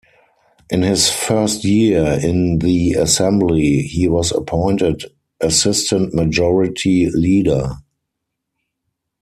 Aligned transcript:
In 0.71 0.81
his 0.81 1.11
first 1.11 1.63
year 1.63 2.17
in 2.23 2.57
the 2.57 2.93
Assembly, 2.93 3.83
he 3.83 4.07
was 4.07 4.31
appointed 4.31 5.03
Assistant 5.41 6.11
Majority 6.15 7.07
Leader. 7.11 7.73